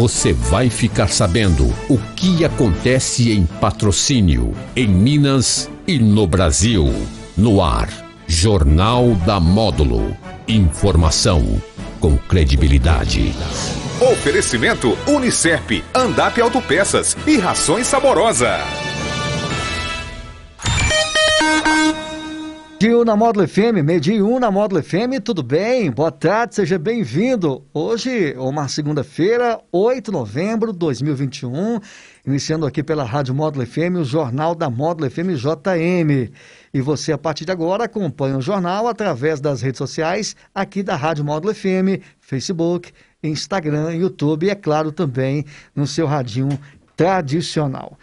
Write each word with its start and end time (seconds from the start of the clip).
você 0.00 0.32
vai 0.32 0.70
ficar 0.70 1.08
sabendo 1.08 1.66
o 1.86 1.98
que 2.16 2.42
acontece 2.42 3.32
em 3.32 3.44
patrocínio, 3.44 4.54
em 4.74 4.88
Minas 4.88 5.70
e 5.86 5.98
no 5.98 6.26
Brasil. 6.26 6.90
No 7.36 7.62
ar, 7.62 7.90
Jornal 8.26 9.14
da 9.26 9.38
Módulo. 9.38 10.16
Informação 10.48 11.60
com 12.00 12.16
credibilidade. 12.16 13.34
Oferecimento 14.00 14.96
Unicep, 15.06 15.84
Andap 15.94 16.40
Autopeças 16.40 17.14
e 17.26 17.36
Rações 17.36 17.86
Saborosa. 17.86 18.58
Dia 22.80 23.04
na 23.04 23.14
Módulo 23.14 23.46
FM, 23.46 23.84
meio-dia 23.84 24.24
1 24.24 24.38
na 24.38 24.50
Módulo 24.50 24.82
FM, 24.82 25.20
tudo 25.22 25.42
bem? 25.42 25.90
Boa 25.90 26.10
tarde, 26.10 26.54
seja 26.54 26.78
bem-vindo. 26.78 27.62
Hoje, 27.74 28.34
uma 28.38 28.68
segunda-feira, 28.68 29.60
8 29.70 30.06
de 30.06 30.10
novembro 30.10 30.72
de 30.72 30.78
2021, 30.78 31.78
iniciando 32.26 32.64
aqui 32.64 32.82
pela 32.82 33.04
Rádio 33.04 33.34
Módulo 33.34 33.66
FM, 33.66 33.98
o 34.00 34.04
Jornal 34.04 34.54
da 34.54 34.70
Módulo 34.70 35.10
FM 35.10 35.36
JM. 35.36 36.32
E 36.72 36.80
você, 36.80 37.12
a 37.12 37.18
partir 37.18 37.44
de 37.44 37.52
agora, 37.52 37.84
acompanha 37.84 38.38
o 38.38 38.40
jornal 38.40 38.88
através 38.88 39.42
das 39.42 39.60
redes 39.60 39.76
sociais 39.76 40.34
aqui 40.54 40.82
da 40.82 40.96
Rádio 40.96 41.22
Módulo 41.22 41.54
FM, 41.54 42.00
Facebook, 42.18 42.92
Instagram, 43.22 43.94
YouTube 43.94 44.46
e, 44.46 44.50
é 44.50 44.54
claro, 44.54 44.90
também 44.90 45.44
no 45.76 45.86
seu 45.86 46.06
radinho 46.06 46.58
tradicional. 46.96 47.98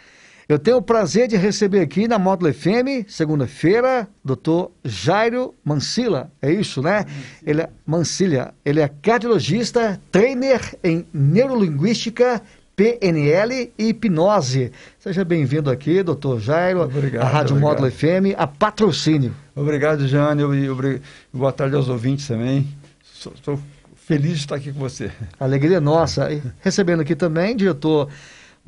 Eu 0.48 0.58
tenho 0.58 0.78
o 0.78 0.82
prazer 0.82 1.28
de 1.28 1.36
receber 1.36 1.80
aqui 1.80 2.08
na 2.08 2.18
Módulo 2.18 2.50
FM, 2.54 3.04
segunda-feira, 3.06 4.08
doutor 4.24 4.70
Jairo 4.82 5.54
Mancila, 5.62 6.32
é 6.40 6.50
isso, 6.50 6.80
né? 6.80 7.04
Ele 7.44 7.60
é 7.60 7.68
Mancilha, 7.84 8.54
ele 8.64 8.80
é 8.80 8.88
cardiologista, 8.88 10.00
trainer 10.10 10.74
em 10.82 11.06
neurolinguística, 11.12 12.40
PNL 12.74 13.74
e 13.76 13.88
hipnose. 13.88 14.72
Seja 14.98 15.22
bem-vindo 15.22 15.70
aqui, 15.70 16.02
doutor 16.02 16.40
Jairo, 16.40 16.80
Obrigado, 16.80 17.24
a 17.24 17.28
Rádio 17.28 17.54
obrigado. 17.54 17.82
Módulo 17.82 17.90
FM, 17.90 18.34
a 18.38 18.46
patrocínio. 18.46 19.34
Obrigado, 19.54 20.08
Jane, 20.08 20.44
e 20.44 21.00
boa 21.30 21.52
tarde 21.52 21.76
aos 21.76 21.90
ouvintes 21.90 22.26
também. 22.26 22.66
Estou 23.04 23.60
feliz 23.94 24.32
de 24.32 24.38
estar 24.38 24.54
aqui 24.54 24.72
com 24.72 24.78
você. 24.78 25.10
Alegria 25.38 25.78
nossa. 25.78 26.32
E 26.32 26.40
recebendo 26.62 27.00
aqui 27.00 27.14
também, 27.14 27.54
diretor 27.54 28.08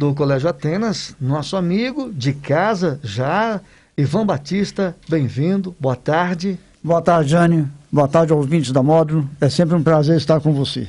do 0.01 0.15
Colégio 0.15 0.49
Atenas, 0.49 1.15
nosso 1.21 1.59
amigo 1.59 2.11
de 2.11 2.33
casa 2.33 2.99
já, 3.03 3.61
Ivan 3.95 4.25
Batista, 4.25 4.97
bem-vindo, 5.07 5.77
boa 5.79 5.95
tarde. 5.95 6.59
Boa 6.83 7.03
tarde, 7.03 7.33
Jânio. 7.33 7.71
Boa 7.93 8.09
tarde, 8.09 8.33
ouvintes 8.33 8.73
da 8.73 8.83
Módulo. 8.83 9.29
É 9.39 9.51
sempre 9.51 9.77
um 9.77 9.83
prazer 9.83 10.17
estar 10.17 10.41
com 10.41 10.55
você. 10.55 10.89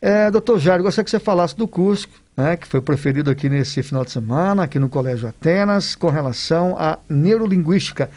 É, 0.00 0.30
doutor 0.30 0.58
Jairo, 0.58 0.82
gostaria 0.82 1.04
que 1.04 1.10
você 1.10 1.18
falasse 1.18 1.54
do 1.54 1.68
curso 1.68 2.08
né, 2.34 2.56
que 2.56 2.66
foi 2.66 2.80
proferido 2.80 3.30
aqui 3.30 3.50
nesse 3.50 3.82
final 3.82 4.02
de 4.02 4.10
semana, 4.10 4.62
aqui 4.62 4.78
no 4.78 4.88
Colégio 4.88 5.28
Atenas, 5.28 5.94
com 5.94 6.08
relação 6.08 6.74
à 6.78 6.98
neurolinguística. 7.10 8.10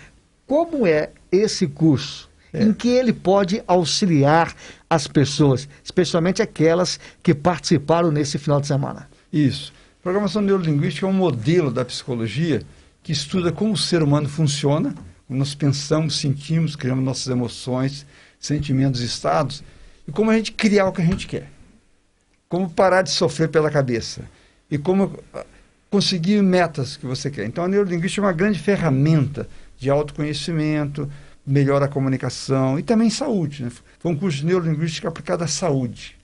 Como 0.47 0.87
é 0.87 1.09
esse 1.29 1.67
curso? 1.67 2.29
Em 2.53 2.71
que 2.71 2.87
ele 2.87 3.11
pode 3.11 3.61
auxiliar 3.67 4.55
as 4.89 5.07
pessoas, 5.07 5.67
especialmente 5.83 6.41
aquelas 6.41 6.97
que 7.21 7.33
participaram 7.33 8.11
nesse 8.11 8.37
final 8.37 8.61
de 8.61 8.67
semana? 8.67 9.09
Isso. 9.33 9.73
Programação 10.05 10.39
neurolinguística 10.39 11.03
é 11.03 11.09
um 11.09 11.13
modelo 11.13 11.71
da 11.71 11.83
psicologia 11.83 12.61
que 13.01 13.11
estuda 13.11 13.51
como 13.51 13.73
o 13.73 13.77
ser 13.77 14.03
humano 14.03 14.29
funciona, 14.29 14.93
como 15.25 15.39
nós 15.39 15.55
pensamos, 15.55 16.19
sentimos, 16.19 16.75
criamos 16.75 17.03
nossas 17.03 17.25
emoções, 17.25 18.05
sentimentos 18.39 19.01
estados, 19.01 19.63
e 20.07 20.11
como 20.11 20.29
a 20.29 20.37
gente 20.37 20.51
criar 20.51 20.85
o 20.85 20.93
que 20.93 21.01
a 21.01 21.05
gente 21.05 21.25
quer. 21.25 21.49
Como 22.47 22.69
parar 22.69 23.01
de 23.01 23.09
sofrer 23.09 23.49
pela 23.49 23.71
cabeça. 23.71 24.21
E 24.69 24.77
como 24.77 25.11
ah, 25.33 25.43
conseguir 25.89 26.39
metas 26.43 26.97
que 26.97 27.07
você 27.07 27.31
quer. 27.31 27.47
Então 27.47 27.63
a 27.63 27.67
neurolinguística 27.67 28.21
é 28.21 28.27
uma 28.27 28.31
grande 28.31 28.59
ferramenta 28.59 29.49
de 29.75 29.89
autoconhecimento, 29.89 31.11
melhora 31.43 31.85
a 31.85 31.89
comunicação 31.89 32.77
e 32.77 32.83
também 32.83 33.09
saúde. 33.09 33.63
Né? 33.63 33.71
Foi 33.97 34.11
um 34.11 34.15
curso 34.15 34.37
de 34.37 34.45
neurolinguística 34.45 35.07
aplicado 35.07 35.43
à 35.43 35.47
saúde. 35.47 36.15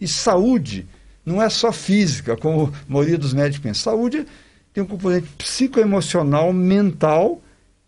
E 0.00 0.08
saúde 0.08 0.88
não 1.24 1.42
é 1.42 1.48
só 1.48 1.72
física, 1.72 2.36
como 2.36 2.66
a 2.66 2.92
maioria 2.92 3.18
dos 3.18 3.32
médicos 3.32 3.62
pensa. 3.62 3.82
Saúde 3.82 4.26
tem 4.72 4.82
um 4.82 4.86
componente 4.86 5.28
psicoemocional, 5.38 6.52
mental 6.52 7.40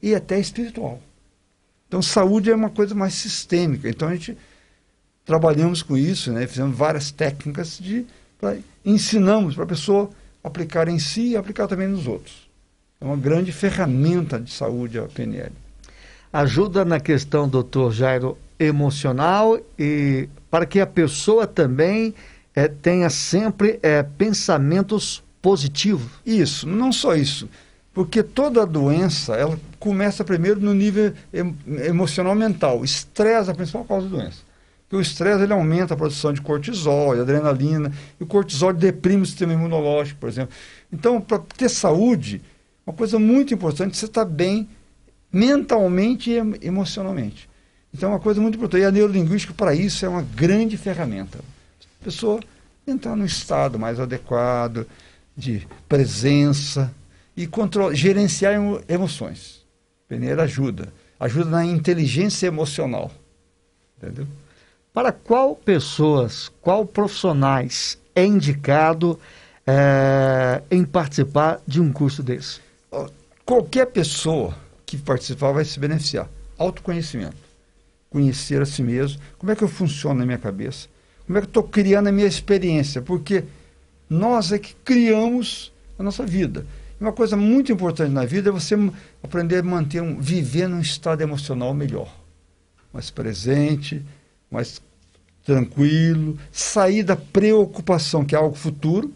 e 0.03 0.15
até 0.15 0.39
espiritual. 0.39 1.01
Então, 1.89 2.01
saúde 2.03 2.51
é 2.51 2.55
uma 2.55 2.71
coisa 2.71 2.95
mais 2.95 3.15
sistêmica. 3.15 3.89
Então, 3.89 4.09
a 4.09 4.15
gente 4.15 4.37
trabalhamos 5.25 5.83
com 5.83 5.97
isso, 5.97 6.31
né? 6.33 6.47
fizemos 6.47 6.77
várias 6.77 7.11
técnicas 7.11 7.79
de 7.79 8.05
pra, 8.39 8.57
ensinamos 8.85 9.55
para 9.55 9.65
a 9.65 9.69
pessoa 9.69 10.11
aplicar 10.43 10.89
em 10.89 10.99
si 10.99 11.31
e 11.31 11.37
aplicar 11.37 11.67
também 11.67 11.89
nos 11.89 12.07
outros. 12.07 12.49
É 13.01 13.05
uma 13.05 13.17
grande 13.17 13.51
ferramenta 13.51 14.39
de 14.39 14.53
saúde 14.53 14.99
a 14.99 15.05
PNL. 15.05 15.53
Ajuda 16.33 16.85
na 16.85 17.01
questão, 17.01 17.49
doutor 17.49 17.93
Jairo, 17.93 18.37
emocional 18.59 19.59
e 19.79 20.29
para 20.51 20.67
que 20.67 20.81
a 20.81 20.87
pessoa 20.87 21.47
também 21.47 22.15
eh, 22.55 22.69
tenha 22.69 23.11
sempre 23.11 23.79
eh, 23.83 24.03
pensamentos 24.03 25.23
positivos. 25.43 26.11
Isso, 26.25 26.67
não 26.69 26.93
só 26.93 27.15
isso. 27.15 27.49
Porque 27.93 28.23
toda 28.23 28.67
doença, 28.67 29.35
ela 29.35 29.59
começa 29.79 30.25
primeiro 30.25 30.59
no 30.61 30.75
nível 30.75 31.13
em- 31.33 31.55
emocional 31.87 32.35
mental. 32.35 32.85
Estresse 32.85 33.49
é 33.49 33.53
a 33.53 33.55
principal 33.55 33.85
causa 33.85 34.09
da 34.09 34.17
doença. 34.17 34.39
Porque 34.83 34.97
o 34.97 35.01
estresse 35.01 35.43
ele 35.45 35.53
aumenta 35.53 35.95
a 35.95 35.97
produção 35.97 36.33
de 36.33 36.41
cortisol, 36.41 37.15
de 37.15 37.21
adrenalina, 37.21 37.93
e 38.21 38.25
o 38.25 38.27
cortisol 38.27 38.73
deprime 38.73 39.23
o 39.23 39.27
sistema 39.27 39.53
imunológico, 39.53 40.19
por 40.21 40.29
exemplo. 40.29 40.55
Então, 40.93 41.21
para 41.21 41.39
ter 41.57 41.69
saúde, 41.69 42.43
uma 42.87 42.95
coisa 42.95 43.19
muito 43.19 43.55
importante 43.55 43.93
é 43.93 43.95
você 43.95 44.07
estar 44.07 44.25
bem 44.25 44.69
mentalmente 45.33 46.31
e 46.31 46.39
em- 46.39 46.55
emocionalmente. 46.63 47.49
Então, 47.95 48.11
é 48.11 48.13
uma 48.13 48.21
coisa 48.21 48.41
muito 48.41 48.57
importante. 48.57 48.83
E 48.83 48.87
a 48.87 48.91
neurolinguística, 48.91 49.55
para 49.55 49.75
isso, 49.75 50.05
é 50.05 50.09
uma 50.09 50.23
grande 50.23 50.77
ferramenta. 50.77 51.39
Pessoa 52.05 52.39
entrar 52.87 53.17
num 53.17 53.25
estado 53.25 53.79
mais 53.79 53.99
adequado, 53.99 54.87
de 55.35 55.67
presença 55.89 56.95
e 57.37 57.49
gerenciar 57.95 58.53
emo- 58.55 58.81
emoções. 58.89 59.65
PNL 60.07 60.43
ajuda. 60.43 60.93
Ajuda 61.19 61.51
na 61.51 61.65
inteligência 61.65 62.47
emocional. 62.47 63.11
Entendeu? 63.97 64.27
Para 64.93 65.11
qual 65.13 65.57
pessoas, 65.57 66.53
qual 66.61 66.85
profissionais 66.87 67.99
é 68.15 68.25
indicado 68.25 69.19
eh, 69.67 70.63
em 70.71 70.85
participar 70.85 71.61
de 71.67 71.81
um 71.81 71.91
curso 71.91 72.23
desse? 72.23 72.61
Qualquer 73.47 73.87
pessoa 73.87 74.55
que 74.85 74.99
participar 74.99 75.53
vai 75.53 75.65
se 75.65 75.81
beneficiar. 75.81 76.29
Autoconhecimento. 76.59 77.37
Conhecer 78.11 78.61
a 78.63 78.67
si 78.67 78.83
mesmo. 78.83 79.21
Como 79.39 79.51
é 79.51 79.57
que 79.57 79.65
eu 79.65 79.69
funciono 79.69 80.21
na 80.21 80.27
minha 80.27 80.39
cabeça? 80.39 80.87
Como 81.27 81.39
é 81.39 81.41
que 81.41 81.47
eu 81.47 81.51
estou 81.51 81.63
criando 81.63 82.09
a 82.09 82.13
minha 82.13 82.27
experiência? 82.27 83.01
Porque 83.01 83.45
nós 84.09 84.53
é 84.53 84.59
que 84.59 84.75
criamos 84.85 85.73
a 85.99 86.03
nossa 86.03 86.25
vida. 86.25 86.67
Uma 87.01 87.13
coisa 87.13 87.37
muito 87.37 87.73
importante 87.73 88.11
na 88.13 88.25
vida 88.25 88.51
é 88.51 88.53
você 88.53 88.75
aprender 89.23 89.59
a 89.59 89.63
manter 89.63 90.01
um, 90.03 90.21
viver 90.21 90.69
num 90.69 90.81
estado 90.81 91.23
emocional 91.23 91.73
melhor. 91.75 92.15
Mais 92.93 93.11
presente, 93.11 94.03
mais 94.51 94.81
tranquilo, 95.45 96.39
sair 96.53 97.03
da 97.03 97.17
preocupação, 97.17 98.25
que 98.25 98.35
é 98.35 98.39
algo 98.39 98.55
futuro, 98.57 99.13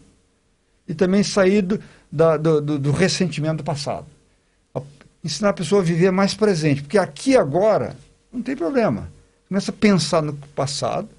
e 0.87 0.93
também 0.93 1.23
sair 1.23 1.61
do, 1.61 1.79
da- 2.11 2.37
do, 2.37 2.61
do- 2.61 2.79
do 2.79 2.91
ressentimento 2.91 3.57
do 3.57 3.63
passado. 3.63 4.05
Ensinar 5.23 5.49
a 5.49 5.53
pessoa 5.53 5.81
a 5.81 5.83
viver 5.85 6.11
mais 6.11 6.33
presente, 6.33 6.81
porque 6.81 6.97
aqui 6.97 7.35
agora 7.35 7.95
não 8.31 8.41
tem 8.41 8.55
problema. 8.55 9.11
Começa 9.47 9.69
a 9.71 9.73
pensar 9.73 10.21
no 10.21 10.33
passado, 10.55 11.09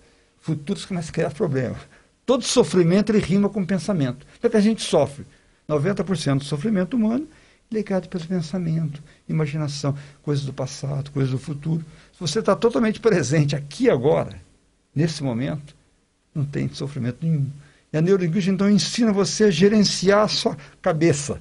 futuro 0.41 0.79
você 0.79 0.87
começa 0.87 1.11
a 1.11 1.15
criar 1.15 1.31
problema. 1.31 1.77
Todo 2.25 2.45
sofrimento 2.45 3.11
ele 3.11 3.19
rima 3.19 3.49
com 3.49 3.65
pensamento. 3.65 4.27
Que, 4.41 4.47
é 4.47 4.51
que 4.51 4.57
a 4.57 4.61
gente 4.61 4.83
sofre? 4.83 5.27
90% 5.69 6.39
do 6.39 6.45
sofrimento 6.45 6.97
humano 6.97 7.27
ligado 7.71 8.09
pelo 8.09 8.27
pensamento, 8.27 9.01
imaginação, 9.29 9.97
coisas 10.23 10.45
do 10.45 10.53
passado, 10.53 11.11
coisas 11.13 11.31
do 11.31 11.39
futuro. 11.39 11.85
Se 12.13 12.19
você 12.19 12.41
está 12.41 12.57
totalmente 12.57 12.99
presente 12.99 13.55
aqui 13.55 13.89
agora, 13.89 14.37
nesse 14.95 15.23
momento, 15.23 15.75
não 16.35 16.45
tem 16.45 16.69
sofrimento 16.69 17.19
nenhum. 17.23 17.47
E 17.93 17.97
a 17.97 18.01
neurolinguística, 18.01 18.53
então, 18.53 18.69
ensina 18.69 19.13
você 19.13 19.45
a 19.45 19.51
gerenciar 19.51 20.23
a 20.23 20.29
sua 20.29 20.57
cabeça, 20.83 21.41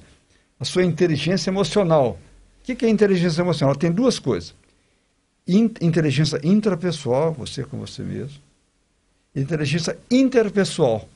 a 0.58 0.64
sua 0.64 0.84
inteligência 0.84 1.50
emocional. 1.50 2.18
O 2.60 2.64
que 2.64 2.84
é 2.84 2.88
inteligência 2.88 3.42
emocional? 3.42 3.74
Tem 3.74 3.90
duas 3.90 4.18
coisas. 4.18 4.54
In- 5.46 5.74
inteligência 5.80 6.40
intrapessoal, 6.44 7.32
você 7.32 7.64
com 7.64 7.78
você 7.78 8.02
mesmo. 8.02 8.38
Inteligência 9.34 9.96
interpessoal, 10.10 11.08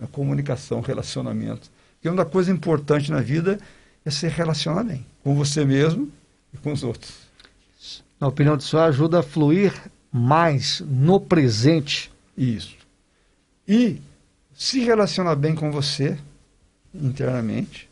a 0.00 0.06
comunicação, 0.06 0.80
relacionamento. 0.80 1.70
Porque 1.94 2.08
uma 2.08 2.24
coisa 2.24 2.50
importante 2.50 3.10
na 3.10 3.20
vida 3.20 3.58
é 4.04 4.10
se 4.10 4.26
relacionar 4.28 4.84
bem, 4.84 5.06
com 5.22 5.34
você 5.34 5.64
mesmo 5.64 6.10
e 6.52 6.58
com 6.58 6.72
os 6.72 6.82
outros. 6.82 7.12
Na 8.20 8.28
opinião 8.28 8.56
do 8.56 8.62
senhor, 8.62 8.82
ajuda 8.82 9.20
a 9.20 9.22
fluir 9.22 9.72
mais 10.12 10.80
no 10.80 11.20
presente. 11.20 12.10
Isso. 12.36 12.76
E 13.66 14.00
se 14.54 14.80
relacionar 14.80 15.34
bem 15.36 15.54
com 15.54 15.70
você, 15.70 16.18
internamente, 16.94 17.88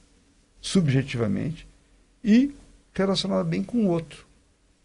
subjetivamente, 0.60 1.66
e 2.22 2.54
relacionar 2.94 3.42
bem 3.44 3.62
com 3.62 3.78
o 3.78 3.88
outro. 3.88 4.24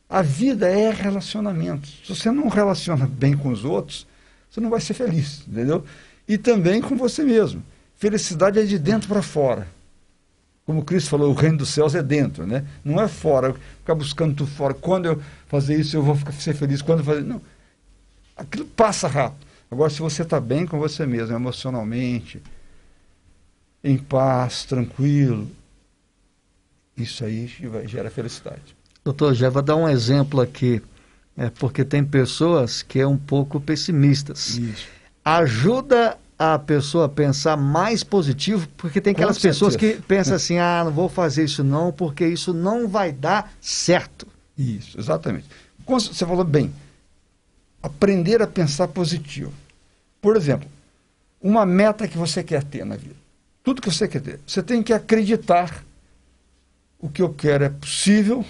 A 0.09 0.21
vida 0.21 0.69
é 0.69 0.89
relacionamento. 0.89 1.87
Se 1.87 2.15
você 2.15 2.31
não 2.31 2.47
relaciona 2.47 3.05
bem 3.05 3.35
com 3.35 3.49
os 3.49 3.65
outros, 3.65 4.07
você 4.57 4.61
não 4.61 4.71
vai 4.71 4.81
ser 4.81 4.95
feliz, 4.95 5.43
entendeu? 5.47 5.85
E 6.27 6.35
também 6.35 6.81
com 6.81 6.97
você 6.97 7.23
mesmo. 7.23 7.63
Felicidade 7.95 8.59
é 8.59 8.63
de 8.63 8.79
dentro 8.79 9.07
para 9.07 9.21
fora. 9.21 9.67
Como 10.65 10.83
Cristo 10.83 11.11
falou, 11.11 11.29
o 11.29 11.33
reino 11.35 11.59
dos 11.59 11.69
céus 11.69 11.93
é 11.93 12.01
dentro, 12.01 12.45
né? 12.45 12.65
Não 12.83 12.99
é 12.99 13.07
fora, 13.07 13.53
ficar 13.53 13.93
buscando 13.93 14.35
tudo 14.35 14.49
fora. 14.49 14.73
Quando 14.73 15.05
eu 15.05 15.21
fazer 15.47 15.79
isso, 15.79 15.95
eu 15.95 16.01
vou 16.01 16.15
ficar, 16.15 16.31
ser 16.33 16.55
feliz. 16.55 16.81
Quando 16.81 16.99
eu 16.99 17.05
fazer. 17.05 17.21
Não. 17.21 17.39
Aquilo 18.35 18.65
passa 18.65 19.07
rápido. 19.07 19.45
Agora, 19.69 19.91
se 19.91 19.99
você 19.99 20.23
está 20.23 20.39
bem 20.39 20.65
com 20.65 20.79
você 20.79 21.05
mesmo, 21.05 21.35
emocionalmente, 21.35 22.41
em 23.83 23.97
paz, 23.97 24.65
tranquilo, 24.65 25.49
isso 26.97 27.23
aí 27.23 27.47
gera 27.85 28.09
felicidade. 28.09 28.75
Doutor, 29.03 29.35
já 29.35 29.49
vou 29.49 29.61
dar 29.61 29.75
um 29.75 29.87
exemplo 29.87 30.41
aqui, 30.41 30.81
é 31.37 31.51
porque 31.51 31.85
tem 31.85 32.03
pessoas 32.03 32.81
que 32.81 32.99
é 32.99 33.07
um 33.07 33.17
pouco 33.17 33.61
pessimistas. 33.61 34.57
Isso. 34.57 34.87
Ajuda 35.23 36.17
a 36.37 36.57
pessoa 36.57 37.05
a 37.05 37.09
pensar 37.09 37.55
mais 37.55 38.03
positivo, 38.03 38.67
porque 38.75 38.99
tem 38.99 39.11
aquelas 39.11 39.37
pessoas 39.37 39.75
que 39.75 40.01
pensam 40.07 40.35
assim, 40.35 40.57
ah, 40.57 40.83
não 40.83 40.91
vou 40.91 41.07
fazer 41.07 41.45
isso 41.45 41.63
não, 41.63 41.91
porque 41.91 42.27
isso 42.27 42.53
não 42.53 42.87
vai 42.87 43.11
dar 43.11 43.53
certo. 43.61 44.27
Isso, 44.57 44.99
exatamente. 44.99 45.45
Você 45.85 46.25
falou 46.25 46.43
bem, 46.43 46.73
aprender 47.81 48.41
a 48.41 48.47
pensar 48.47 48.87
positivo. 48.87 49.53
Por 50.21 50.35
exemplo, 50.35 50.67
uma 51.41 51.65
meta 51.65 52.07
que 52.07 52.17
você 52.17 52.43
quer 52.43 52.63
ter 52.63 52.83
na 52.85 52.95
vida. 52.95 53.15
Tudo 53.63 53.81
que 53.81 53.91
você 53.91 54.07
quer 54.07 54.21
ter. 54.21 54.39
Você 54.45 54.63
tem 54.63 54.81
que 54.81 54.93
acreditar 54.93 55.83
o 56.99 57.09
que 57.09 57.21
eu 57.21 57.29
quero 57.33 57.63
é 57.63 57.69
possível, 57.69 58.43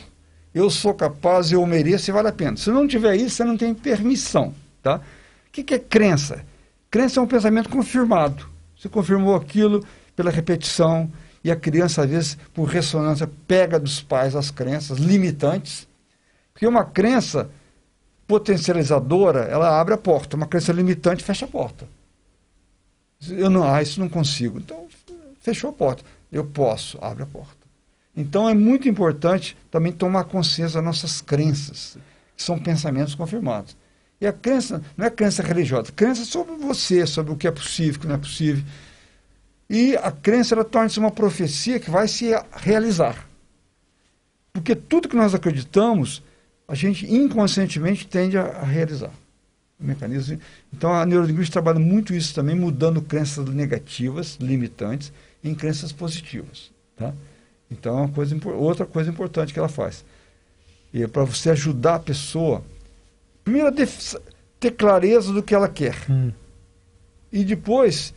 eu 0.57 0.69
sou 0.69 0.93
capaz, 0.93 1.51
eu 1.51 1.65
mereço 1.65 2.09
e 2.09 2.13
vale 2.13 2.27
a 2.27 2.33
pena. 2.33 2.57
Se 2.57 2.69
não 2.69 2.87
tiver 2.87 3.15
isso, 3.15 3.37
você 3.37 3.43
não 3.43 3.57
tem 3.57 3.73
permissão. 3.73 4.53
Tá? 4.81 4.97
O 4.97 5.51
que, 5.51 5.63
que 5.63 5.73
é 5.73 5.79
crença? 5.79 6.43
Crença 6.89 7.19
é 7.19 7.23
um 7.23 7.27
pensamento 7.27 7.69
confirmado. 7.69 8.47
Você 8.77 8.89
confirmou 8.89 9.35
aquilo 9.35 9.85
pela 10.15 10.31
repetição, 10.31 11.11
e 11.43 11.51
a 11.51 11.55
criança, 11.55 12.03
às 12.03 12.09
vezes, 12.09 12.37
por 12.53 12.65
ressonância, 12.65 13.29
pega 13.47 13.79
dos 13.79 14.01
pais 14.01 14.35
as 14.35 14.51
crenças 14.51 14.97
limitantes. 14.97 15.87
Porque 16.51 16.67
uma 16.67 16.83
crença 16.83 17.49
potencializadora, 18.27 19.45
ela 19.45 19.79
abre 19.79 19.93
a 19.93 19.97
porta. 19.97 20.35
Uma 20.35 20.47
crença 20.47 20.73
limitante 20.73 21.23
fecha 21.23 21.45
a 21.45 21.47
porta. 21.47 21.87
Eu 23.29 23.49
não, 23.49 23.63
ah, 23.63 23.81
isso 23.81 23.99
não 23.99 24.09
consigo. 24.09 24.59
Então, 24.59 24.87
fechou 25.39 25.69
a 25.69 25.73
porta. 25.73 26.03
Eu 26.29 26.43
posso, 26.43 26.97
abre 27.01 27.23
a 27.23 27.27
porta. 27.27 27.56
Então, 28.17 28.49
é 28.49 28.53
muito 28.53 28.89
importante 28.89 29.55
também 29.71 29.93
tomar 29.93 30.23
consciência 30.23 30.75
das 30.75 30.83
nossas 30.83 31.21
crenças, 31.21 31.97
que 32.35 32.41
são 32.41 32.57
pensamentos 32.57 33.13
confirmados. 33.15 33.77
E 34.19 34.25
a 34.25 34.33
crença 34.33 34.81
não 34.97 35.05
é 35.05 35.09
crença 35.11 35.43
religiosa, 35.43 35.91
crença 35.91 36.25
sobre 36.25 36.55
você, 36.55 37.05
sobre 37.05 37.31
o 37.31 37.37
que 37.37 37.47
é 37.47 37.51
possível, 37.51 37.95
o 37.95 37.99
que 37.99 38.07
não 38.07 38.15
é 38.15 38.17
possível. 38.17 38.63
E 39.69 39.95
a 39.97 40.11
crença 40.11 40.55
ela 40.55 40.65
torna-se 40.65 40.97
uma 40.97 41.11
profecia 41.11 41.79
que 41.79 41.91
vai 41.91 42.07
se 42.07 42.31
realizar. 42.53 43.27
Porque 44.51 44.75
tudo 44.75 45.07
que 45.07 45.15
nós 45.15 45.35
acreditamos 45.35 46.23
a 46.67 46.75
gente 46.75 47.11
inconscientemente 47.11 48.07
tende 48.07 48.37
a, 48.37 48.63
realizar. 48.63 49.11
O 49.79 49.83
mecanismo. 49.85 50.39
Então 50.73 50.91
a 50.91 51.05
neurolinguística 51.05 51.53
trabalha 51.53 51.79
muito 51.79 52.13
isso 52.13 52.33
também, 52.33 52.55
mudando 52.55 53.01
crenças 53.01 53.47
negativas, 53.49 54.35
limitantes, 54.41 55.13
em 55.43 55.53
crenças 55.53 55.91
positivas. 55.91 56.71
Tá? 56.95 57.13
Então 57.69 57.97
é 57.97 58.01
uma 58.01 58.09
coisa, 58.09 58.35
outra 58.55 58.85
coisa 58.85 59.09
importante 59.09 59.53
que 59.53 59.59
ela 59.59 59.67
faz. 59.67 60.05
E 60.93 61.03
é 61.03 61.07
para 61.07 61.23
você 61.23 61.49
ajudar 61.49 61.95
a 61.95 61.99
pessoa, 61.99 62.63
primeiro 63.43 63.67
a 63.67 63.73
ter 64.59 64.71
clareza 64.71 65.33
do 65.33 65.43
que 65.43 65.53
ela 65.53 65.67
quer. 65.67 65.95
Hum. 66.09 66.31
E 67.31 67.43
depois 67.43 68.13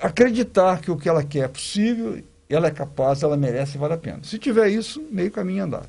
acreditar 0.00 0.80
que 0.80 0.90
o 0.90 0.96
que 0.96 1.08
ela 1.08 1.24
quer 1.24 1.44
é 1.44 1.48
possível, 1.48 2.22
ela 2.48 2.68
é 2.68 2.70
capaz, 2.70 3.22
ela 3.22 3.36
merece 3.36 3.76
e 3.76 3.80
vale 3.80 3.94
a 3.94 3.98
pena. 3.98 4.20
Se 4.22 4.38
tiver 4.38 4.68
isso, 4.68 5.02
meio 5.10 5.30
caminho 5.30 5.64
andado. 5.64 5.88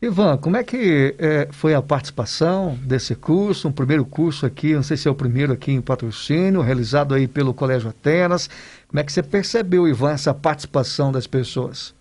Ivan, 0.00 0.38
como 0.38 0.56
é 0.56 0.62
que 0.62 1.16
é, 1.18 1.48
foi 1.50 1.74
a 1.74 1.82
participação 1.82 2.78
desse 2.82 3.16
curso, 3.16 3.66
um 3.66 3.72
primeiro 3.72 4.04
curso 4.04 4.46
aqui, 4.46 4.72
não 4.74 4.82
sei 4.82 4.96
se 4.96 5.08
é 5.08 5.10
o 5.10 5.14
primeiro 5.14 5.52
aqui 5.52 5.72
em 5.72 5.80
patrocínio, 5.80 6.60
realizado 6.60 7.14
aí 7.14 7.26
pelo 7.26 7.52
Colégio 7.52 7.90
Atenas. 7.90 8.48
Como 8.86 9.00
é 9.00 9.02
que 9.02 9.12
você 9.12 9.24
percebeu, 9.24 9.88
Ivan, 9.88 10.12
essa 10.12 10.32
participação 10.32 11.10
das 11.10 11.26
pessoas? 11.26 11.92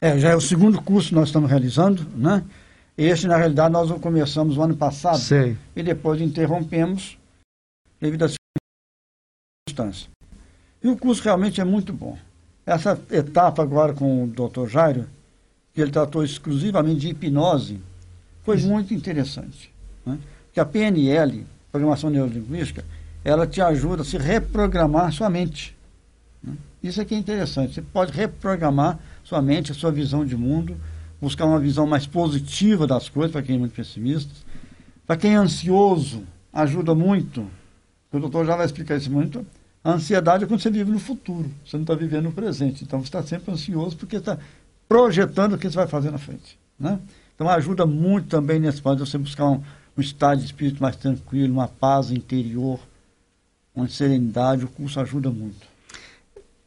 É, 0.00 0.18
já 0.18 0.30
é 0.30 0.36
o 0.36 0.40
segundo 0.40 0.82
curso 0.82 1.10
que 1.10 1.14
nós 1.14 1.28
estamos 1.28 1.48
realizando, 1.48 2.04
né? 2.16 2.42
Este, 2.98 3.28
na 3.28 3.36
realidade, 3.36 3.72
nós 3.72 3.90
começamos 4.00 4.56
o 4.56 4.62
ano 4.62 4.76
passado. 4.76 5.18
Sei. 5.18 5.56
E 5.76 5.82
depois 5.82 6.20
interrompemos 6.20 7.16
devido 8.00 8.24
às 8.24 8.34
circunstâncias. 9.68 10.10
E 10.82 10.88
o 10.88 10.96
curso 10.96 11.22
realmente 11.22 11.60
é 11.60 11.64
muito 11.64 11.92
bom. 11.92 12.18
Essa 12.66 13.00
etapa 13.10 13.62
agora 13.62 13.94
com 13.94 14.24
o 14.24 14.26
Dr. 14.26 14.68
Jairo, 14.68 15.06
que 15.74 15.80
ele 15.80 15.90
tratou 15.90 16.24
exclusivamente 16.24 17.00
de 17.00 17.08
hipnose, 17.08 17.80
foi 18.44 18.56
muito 18.58 18.94
interessante. 18.94 19.72
Né? 20.06 20.18
Porque 20.46 20.60
a 20.60 20.64
PNL, 20.64 21.44
Programação 21.72 22.10
Neurolinguística, 22.10 22.84
ela 23.24 23.46
te 23.46 23.60
ajuda 23.60 24.02
a 24.02 24.04
se 24.04 24.16
reprogramar 24.16 25.12
sua 25.12 25.28
mente. 25.28 25.74
Né? 26.42 26.54
Isso 26.82 27.00
aqui 27.00 27.14
é 27.14 27.18
interessante. 27.18 27.74
Você 27.74 27.82
pode 27.82 28.12
reprogramar 28.12 29.00
sua 29.24 29.42
mente, 29.42 29.72
a 29.72 29.74
sua 29.74 29.90
visão 29.90 30.24
de 30.24 30.36
mundo, 30.36 30.76
buscar 31.20 31.46
uma 31.46 31.58
visão 31.58 31.86
mais 31.86 32.06
positiva 32.06 32.86
das 32.86 33.08
coisas, 33.08 33.32
para 33.32 33.42
quem 33.42 33.56
é 33.56 33.58
muito 33.58 33.74
pessimista. 33.74 34.30
Para 35.06 35.16
quem 35.16 35.34
é 35.34 35.36
ansioso, 35.36 36.22
ajuda 36.52 36.94
muito. 36.94 37.46
O 38.12 38.20
doutor 38.20 38.46
já 38.46 38.54
vai 38.54 38.66
explicar 38.66 38.96
isso 38.96 39.10
muito. 39.10 39.44
A 39.82 39.92
ansiedade 39.92 40.44
é 40.44 40.46
quando 40.46 40.60
você 40.60 40.70
vive 40.70 40.90
no 40.90 40.98
futuro, 40.98 41.50
você 41.66 41.76
não 41.76 41.82
está 41.82 41.94
vivendo 41.94 42.24
no 42.24 42.32
presente. 42.32 42.84
Então 42.84 43.00
você 43.00 43.06
está 43.06 43.22
sempre 43.22 43.52
ansioso 43.52 43.96
porque 43.96 44.16
está 44.16 44.38
projetando 44.88 45.54
o 45.54 45.58
que 45.58 45.68
você 45.68 45.76
vai 45.76 45.86
fazer 45.86 46.10
na 46.10 46.18
frente. 46.18 46.58
Né? 46.78 46.98
Então 47.34 47.48
ajuda 47.48 47.84
muito 47.86 48.28
também 48.28 48.60
nesse 48.60 48.80
ponto 48.80 49.04
você 49.04 49.18
buscar 49.18 49.46
um, 49.46 49.62
um 49.96 50.00
estado 50.00 50.38
de 50.38 50.46
espírito 50.46 50.82
mais 50.82 50.96
tranquilo, 50.96 51.52
uma 51.52 51.68
paz 51.68 52.10
interior, 52.10 52.78
uma 53.74 53.88
serenidade, 53.88 54.64
o 54.64 54.68
curso 54.68 55.00
ajuda 55.00 55.30
muito. 55.30 55.74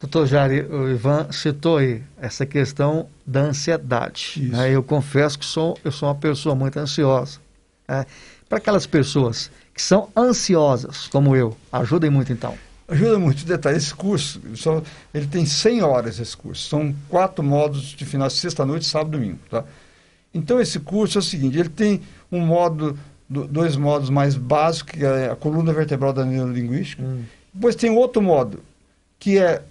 Doutor 0.00 0.26
Jari, 0.26 0.60
o 0.60 0.88
Ivan 0.88 1.32
citou 1.32 1.78
aí 1.78 2.02
essa 2.20 2.46
questão 2.46 3.08
da 3.26 3.40
ansiedade. 3.40 4.42
Né? 4.42 4.70
Eu 4.70 4.82
confesso 4.82 5.36
que 5.38 5.44
sou, 5.44 5.76
eu 5.84 5.90
sou 5.90 6.08
uma 6.08 6.14
pessoa 6.14 6.54
muito 6.54 6.76
ansiosa. 6.78 7.40
Né? 7.88 8.06
Para 8.48 8.58
aquelas 8.58 8.86
pessoas 8.86 9.50
que 9.74 9.82
são 9.82 10.08
ansiosas, 10.16 11.08
como 11.08 11.34
eu, 11.34 11.56
ajudem 11.72 12.10
muito 12.10 12.32
então. 12.32 12.56
Ajuda 12.88 13.18
muito. 13.18 13.44
Detalhe, 13.44 13.76
esse 13.76 13.94
curso, 13.94 14.40
só, 14.54 14.82
ele 15.12 15.26
tem 15.26 15.44
100 15.44 15.82
horas 15.82 16.18
esse 16.18 16.34
curso. 16.34 16.68
São 16.68 16.94
quatro 17.08 17.44
módulos 17.44 17.88
de 17.88 18.04
final, 18.06 18.30
sexta-noite, 18.30 18.86
sábado 18.86 19.16
e 19.16 19.20
domingo. 19.20 19.38
Tá? 19.50 19.62
Então, 20.32 20.58
esse 20.58 20.80
curso 20.80 21.18
é 21.18 21.20
o 21.20 21.22
seguinte, 21.22 21.58
ele 21.58 21.68
tem 21.68 22.00
um 22.32 22.40
módulo, 22.40 22.98
dois 23.28 23.76
módulos 23.76 24.08
mais 24.08 24.36
básicos, 24.36 24.92
que 24.92 25.04
é 25.04 25.30
a 25.30 25.36
coluna 25.36 25.70
vertebral 25.72 26.14
da 26.14 26.24
neurolinguística. 26.24 27.02
Hum. 27.02 27.24
Depois 27.52 27.76
tem 27.76 27.90
outro 27.90 28.22
módulo, 28.22 28.62
que 29.18 29.38
é 29.38 29.62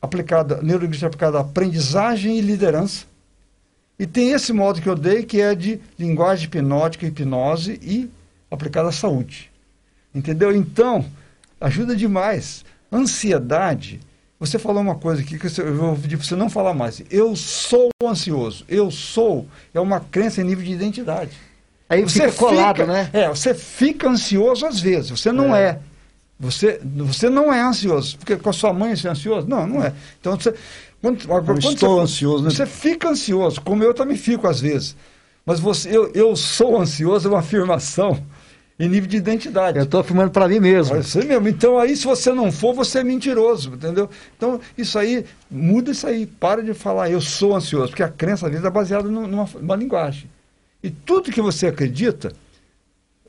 aplicada, 0.00 0.62
neurolinguística 0.62 1.08
aplicada 1.08 1.38
à 1.38 1.40
aprendizagem 1.40 2.38
e 2.38 2.40
liderança. 2.40 3.06
E 3.98 4.06
tem 4.06 4.30
esse 4.30 4.52
módulo 4.52 4.82
que 4.82 4.88
eu 4.88 4.94
dei, 4.94 5.24
que 5.24 5.40
é 5.40 5.52
de 5.52 5.80
linguagem 5.98 6.46
hipnótica, 6.46 7.06
hipnose 7.06 7.80
e 7.82 8.08
aplicada 8.50 8.90
à 8.90 8.92
saúde. 8.92 9.50
Entendeu? 10.14 10.54
Então, 10.54 11.04
ajuda 11.60 11.96
demais. 11.96 12.64
Ansiedade, 12.92 14.00
você 14.38 14.58
falou 14.58 14.82
uma 14.82 14.94
coisa 14.94 15.22
aqui 15.22 15.38
que 15.38 15.60
eu 15.60 15.74
vou 15.74 15.96
pedir 15.96 16.16
para 16.16 16.26
você 16.26 16.36
não 16.36 16.50
falar 16.50 16.74
mais. 16.74 17.02
Eu 17.10 17.34
sou 17.34 17.88
ansioso. 18.04 18.64
Eu 18.68 18.90
sou 18.90 19.46
é 19.72 19.80
uma 19.80 20.00
crença 20.00 20.40
em 20.40 20.44
nível 20.44 20.64
de 20.64 20.72
identidade. 20.72 21.30
Aí 21.88 22.02
você 22.02 22.30
fica 22.30 22.32
colado, 22.32 22.80
fica, 22.80 22.92
né? 22.92 23.10
É, 23.12 23.28
você 23.28 23.54
fica 23.54 24.08
ansioso 24.08 24.66
às 24.66 24.80
vezes. 24.80 25.10
Você 25.10 25.32
não 25.32 25.54
é. 25.54 25.62
é. 25.62 25.78
Você, 26.38 26.80
você 26.82 27.30
não 27.30 27.52
é 27.52 27.62
ansioso. 27.62 28.18
Porque 28.18 28.36
com 28.36 28.50
a 28.50 28.52
sua 28.52 28.72
mãe 28.72 28.94
você 28.94 29.08
é 29.08 29.10
ansioso? 29.10 29.48
Não, 29.48 29.66
não 29.66 29.82
é. 29.82 29.92
Então 30.20 30.38
você. 30.38 30.54
Quando, 31.00 31.26
quando 31.26 31.58
estou 31.58 31.96
você, 31.96 32.02
ansioso, 32.02 32.44
né? 32.44 32.50
Você 32.50 32.66
fica 32.66 33.08
ansioso, 33.08 33.60
como 33.60 33.82
eu 33.84 33.94
também 33.94 34.16
fico 34.16 34.46
às 34.46 34.60
vezes. 34.60 34.96
Mas 35.44 35.60
você, 35.60 35.96
eu, 35.96 36.10
eu 36.12 36.34
sou 36.34 36.80
ansioso 36.80 37.28
é 37.28 37.30
uma 37.30 37.38
afirmação 37.38 38.20
em 38.78 38.88
nível 38.88 39.08
de 39.08 39.16
identidade. 39.16 39.78
Eu 39.78 39.84
estou 39.84 40.00
afirmando 40.00 40.30
para 40.30 40.48
mim 40.48 40.60
mesmo. 40.60 40.96
Você 40.96 41.24
mesmo. 41.24 41.48
Então 41.48 41.78
aí, 41.78 41.96
se 41.96 42.04
você 42.04 42.32
não 42.32 42.52
for, 42.52 42.74
você 42.74 42.98
é 42.98 43.04
mentiroso, 43.04 43.74
entendeu? 43.74 44.10
Então, 44.36 44.60
isso 44.76 44.98
aí, 44.98 45.24
muda 45.50 45.90
isso 45.90 46.06
aí. 46.06 46.26
Para 46.26 46.62
de 46.62 46.74
falar, 46.74 47.10
eu 47.10 47.20
sou 47.20 47.56
ansioso, 47.56 47.88
porque 47.88 48.02
a 48.02 48.08
crença, 48.08 48.46
às 48.46 48.52
vezes, 48.52 48.66
é 48.66 48.70
baseada 48.70 49.08
numa, 49.08 49.48
numa 49.58 49.76
linguagem. 49.76 50.28
E 50.82 50.90
tudo 50.90 51.32
que 51.32 51.40
você 51.40 51.68
acredita, 51.68 52.32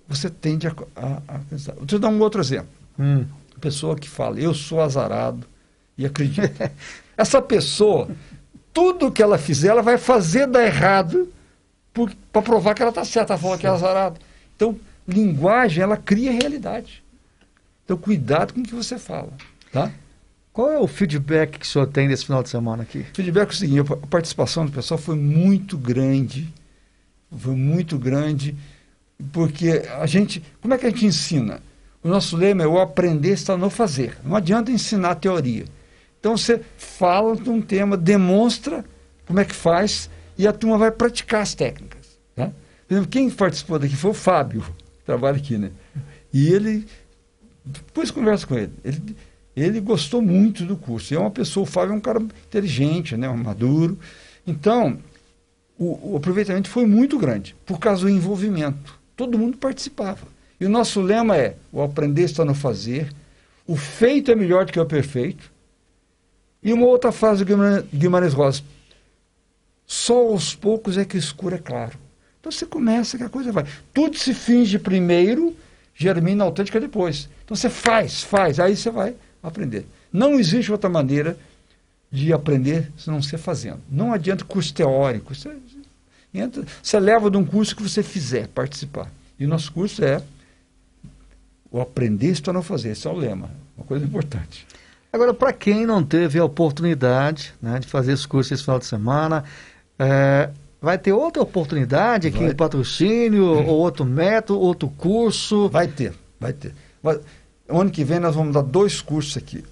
você 0.08 0.30
tende 0.30 0.68
a, 0.68 0.76
a, 0.96 1.22
a 1.28 1.40
pensar. 1.50 1.74
Vou 1.74 1.86
te 1.86 1.98
dar 1.98 2.10
um 2.10 2.20
outro 2.20 2.42
exemplo. 2.42 2.70
Hum. 3.00 3.26
Pessoa 3.62 3.96
que 3.96 4.08
fala, 4.08 4.40
eu 4.40 4.54
sou 4.54 4.82
azarado 4.82 5.48
e 5.98 6.06
acredita. 6.06 6.72
Essa 7.18 7.42
pessoa, 7.42 8.10
tudo 8.72 9.12
que 9.12 9.24
ela 9.24 9.38
fizer, 9.38 9.70
ela 9.70 9.82
vai 9.82 9.98
fazer 9.98 10.46
dar 10.46 10.64
errado 10.64 11.30
para 12.32 12.42
provar 12.44 12.76
que 12.76 12.82
ela 12.84 12.92
está 12.92 13.04
certa, 13.04 13.34
ela 13.34 13.42
falou 13.42 13.58
que 13.58 13.66
é 13.66 13.70
azarado. 13.70 14.20
Então, 14.56 14.78
linguagem, 15.08 15.82
ela 15.82 15.98
cria 15.98 16.32
realidade. 16.32 17.04
Então, 17.86 17.98
cuidado 17.98 18.54
com 18.54 18.60
o 18.60 18.64
que 18.64 18.76
você 18.76 18.98
fala, 18.98 19.32
tá? 19.72 19.92
Qual 20.52 20.72
é 20.72 20.80
o 20.80 20.88
feedback 20.88 21.60
que 21.60 21.66
o 21.66 21.70
senhor 21.70 21.86
tem 21.86 22.08
nesse 22.08 22.26
final 22.26 22.42
de 22.42 22.50
semana 22.50 22.84
aqui? 22.84 23.06
Feedback 23.14 23.50
é 23.50 23.52
o 23.52 23.56
seguinte, 23.56 23.94
a 23.94 24.08
participação 24.08 24.66
do 24.66 24.72
pessoal 24.72 24.98
foi 24.98 25.16
muito 25.16 25.78
grande, 25.78 26.52
foi 27.32 27.56
muito 27.56 27.98
grande, 27.98 28.56
porque 29.32 29.84
a 30.00 30.06
gente, 30.06 30.44
como 30.62 30.74
é 30.74 30.78
que 30.78 30.86
a 30.86 30.90
gente 30.90 31.06
ensina? 31.06 31.62
O 32.04 32.10
nosso 32.10 32.36
lema 32.36 32.64
é 32.64 32.68
o 32.68 32.80
aprender 32.80 33.34
está 33.34 33.58
no 33.58 33.70
fazer. 33.70 34.18
Não 34.24 34.36
adianta 34.36 34.72
ensinar 34.72 35.16
teoria. 35.16 35.66
Então 36.20 36.36
você 36.36 36.62
fala 36.78 37.36
de 37.36 37.50
um 37.50 37.62
tema, 37.62 37.96
demonstra 37.96 38.84
como 39.26 39.40
é 39.40 39.46
que 39.46 39.54
faz 39.54 40.10
e 40.38 40.48
a 40.48 40.54
turma 40.54 40.78
vai 40.78 40.92
praticar 40.92 41.42
as 41.42 41.54
técnicas. 41.54 42.18
Tá? 42.36 42.52
Quem 43.10 43.30
participou 43.30 43.78
daqui 43.78 43.96
foi 43.96 44.12
o 44.12 44.14
Fábio, 44.14 44.64
trabalha 45.08 45.38
aqui, 45.38 45.58
né? 45.58 45.72
E 46.34 46.50
ele, 46.50 46.86
depois 47.66 48.12
conversa 48.12 48.46
com 48.46 48.56
ele, 48.56 48.74
ele, 48.84 49.16
ele 49.56 49.80
gostou 49.80 50.22
muito 50.22 50.66
do 50.66 50.76
curso. 50.76 51.14
E 51.14 51.18
é 51.18 51.20
uma 51.20 51.32
pessoa, 51.32 51.64
o 51.64 51.66
Fábio 51.66 51.94
é 51.94 51.96
um 51.96 52.02
cara 52.02 52.20
inteligente, 52.20 53.16
né? 53.16 53.28
Maduro. 53.30 53.98
Então, 54.46 55.00
o, 55.80 56.12
o 56.14 56.18
aproveitamento 56.18 56.70
foi 56.70 56.86
muito 56.86 57.18
grande, 57.18 57.56
por 57.66 57.80
causa 57.80 58.04
do 58.04 58.10
envolvimento. 58.10 59.00
Todo 59.16 59.40
mundo 59.40 59.58
participava. 59.58 60.28
E 60.60 60.66
o 60.66 60.70
nosso 60.70 61.02
lema 61.02 61.38
é: 61.38 61.56
o 61.72 61.82
aprender 61.82 62.24
está 62.24 62.44
no 62.44 62.54
fazer, 62.54 63.12
o 63.66 63.78
feito 63.78 64.30
é 64.30 64.36
melhor 64.36 64.66
do 64.66 64.74
que 64.74 64.80
o 64.80 64.86
perfeito. 64.86 65.52
E 66.62 66.74
uma 66.74 66.86
outra 66.86 67.14
frase 67.14 67.46
do 67.46 67.56
Guimarães 67.94 68.34
Rosa: 68.34 68.62
só 69.86 70.18
aos 70.18 70.54
poucos 70.54 70.98
é 70.98 71.06
que 71.06 71.16
o 71.16 71.20
escuro 71.20 71.56
é 71.56 71.60
claro. 71.60 71.98
Então 72.48 72.58
você 72.58 72.66
começa 72.66 73.18
que 73.18 73.24
a 73.26 73.30
coisa 73.30 73.52
vai. 73.52 73.66
Tudo 73.94 74.18
se 74.18 74.34
finge 74.34 74.80
primeiro, 74.80 75.54
germina 75.94 76.46
autêntica 76.46 76.80
depois. 76.80 77.28
Então 77.44 77.58
você 77.58 77.70
faz, 77.70 78.24
faz, 78.24 78.58
aí 78.58 78.78
você 78.78 78.90
vai 78.90 79.16
aprender. 79.44 79.86
Não 80.14 80.40
existe 80.40 80.72
outra 80.72 80.90
maneira 80.90 81.38
de 82.10 82.32
aprender 82.32 82.90
se 82.98 83.10
não 83.10 83.22
ser 83.22 83.38
fazendo. 83.38 83.82
Não 83.92 84.14
adianta 84.14 84.46
curso 84.46 84.74
teórico. 84.74 85.36
Você, 85.36 85.58
entra, 86.34 86.64
você 86.82 86.98
leva 86.98 87.30
de 87.30 87.36
um 87.36 87.44
curso 87.44 87.76
que 87.76 87.84
você 87.84 88.02
fizer 88.02 88.48
participar. 88.48 89.12
E 89.38 89.44
o 89.44 89.50
nosso 89.50 89.70
curso 89.74 90.02
é 90.06 90.24
o 91.70 91.82
aprender 91.82 92.34
se 92.34 92.42
tornar 92.42 92.62
fazer. 92.62 92.92
Esse 92.92 93.08
é 93.08 93.10
o 93.10 93.14
lema. 93.14 93.52
Uma 93.76 93.86
coisa 93.86 94.06
importante. 94.06 94.66
Agora, 95.12 95.34
para 95.34 95.52
quem 95.52 95.86
não 95.86 96.02
teve 96.02 96.40
a 96.40 96.46
oportunidade 96.46 97.54
né, 97.62 97.78
de 97.80 97.88
fazer 97.88 98.14
esse 98.14 98.26
curso 98.26 98.54
esse 98.54 98.64
final 98.64 98.80
de 98.80 98.86
semana, 98.86 99.44
é, 100.00 100.50
vai 100.82 100.98
ter 100.98 101.12
outra 101.12 101.42
oportunidade 101.42 102.28
aqui 102.28 102.40
vai. 102.40 102.50
em 102.50 102.56
patrocínio, 102.56 103.46
ou 103.46 103.78
outro 103.78 104.06
método, 104.06 104.60
outro 104.60 104.90
curso? 104.90 105.70
Vai 105.70 105.88
ter, 105.88 106.14
vai 106.40 106.54
ter. 106.54 106.74
Vai, 107.02 107.20
ano 107.68 107.90
que 107.92 108.04
vem 108.04 108.20
nós 108.20 108.36
vamos 108.36 108.54
dar 108.54 108.62
dois 108.62 109.02
cursos 109.02 109.38
aqui. 109.38 109.64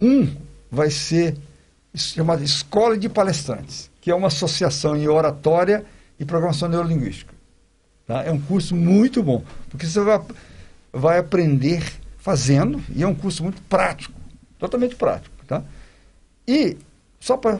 Um 0.00 0.34
vai 0.70 0.90
ser 0.90 1.36
chamado 1.94 2.42
Escola 2.42 2.98
de 2.98 3.08
Palestrantes, 3.08 3.90
que 4.00 4.10
é 4.10 4.14
uma 4.14 4.26
associação 4.26 4.96
em 4.96 5.06
oratória 5.06 5.84
e 6.18 6.24
programação 6.24 6.68
neurolinguística. 6.68 7.32
Tá? 8.06 8.22
É 8.22 8.30
um 8.30 8.40
curso 8.40 8.74
muito 8.74 9.22
bom, 9.22 9.42
porque 9.70 9.86
você 9.86 10.00
vai, 10.00 10.20
vai 10.92 11.18
aprender 11.18 11.82
fazendo, 12.18 12.82
e 12.94 13.02
é 13.02 13.06
um 13.06 13.14
curso 13.14 13.42
muito 13.42 13.62
prático, 13.62 14.18
totalmente 14.58 14.96
prático. 14.96 15.34
Tá? 15.46 15.62
E, 16.46 16.76
só 17.20 17.36
para 17.36 17.58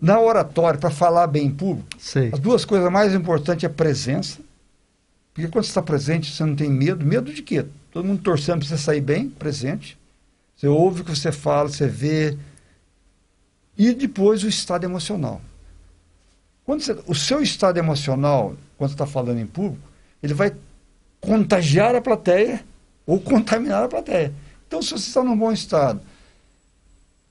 na 0.00 0.18
oratória, 0.18 0.80
para 0.80 0.90
falar 0.90 1.26
bem 1.26 1.46
em 1.46 1.50
público, 1.50 1.88
Sei. 1.98 2.30
as 2.32 2.38
duas 2.38 2.64
coisas 2.64 2.90
mais 2.90 3.14
importantes 3.14 3.64
é 3.64 3.66
a 3.66 3.70
presença. 3.70 4.38
Porque 5.34 5.48
quando 5.48 5.64
você 5.64 5.70
está 5.70 5.82
presente, 5.82 6.32
você 6.32 6.44
não 6.44 6.56
tem 6.56 6.70
medo. 6.70 7.04
Medo 7.04 7.32
de 7.32 7.42
quê? 7.42 7.66
Todo 7.92 8.04
mundo 8.04 8.22
torcendo 8.22 8.60
para 8.60 8.68
você 8.68 8.78
sair 8.78 9.00
bem, 9.00 9.28
presente. 9.28 9.98
Você 10.56 10.66
ouve 10.66 11.02
o 11.02 11.04
que 11.04 11.14
você 11.14 11.30
fala, 11.30 11.68
você 11.68 11.86
vê. 11.86 12.36
E 13.76 13.92
depois 13.92 14.42
o 14.42 14.48
estado 14.48 14.84
emocional. 14.84 15.40
Quando 16.64 16.82
você, 16.82 16.98
o 17.06 17.14
seu 17.14 17.42
estado 17.42 17.78
emocional, 17.78 18.54
quando 18.76 18.90
você 18.90 18.94
está 18.94 19.06
falando 19.06 19.38
em 19.38 19.46
público, 19.46 19.88
ele 20.22 20.34
vai 20.34 20.52
contagiar 21.20 21.94
a 21.94 22.00
plateia 22.00 22.64
ou 23.06 23.20
contaminar 23.20 23.84
a 23.84 23.88
plateia. 23.88 24.32
Então, 24.66 24.80
se 24.80 24.90
você 24.90 25.08
está 25.08 25.22
num 25.22 25.36
bom 25.36 25.52
estado, 25.52 26.00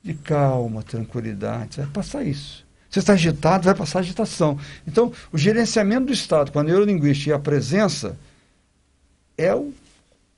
de 0.04 0.14
calma, 0.14 0.84
tranquilidade, 0.84 1.78
vai 1.78 1.88
passar 1.88 2.24
isso. 2.24 2.66
Você 2.90 3.00
está 3.00 3.14
agitado, 3.14 3.66
vai 3.66 3.76
passar 3.76 4.00
agitação. 4.00 4.58
Então, 4.88 5.12
o 5.32 5.38
gerenciamento 5.38 6.08
do 6.08 6.14
Estado 6.14 6.52
com 6.52 6.60
a 6.60 6.64
neurolinguística 6.64 7.30
e 7.30 7.34
a 7.34 7.40
presença 7.40 8.18
é 9.38 9.54
o 9.54 9.72